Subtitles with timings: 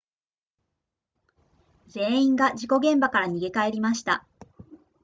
[1.89, 4.25] 全員が事故現場から逃げ帰りました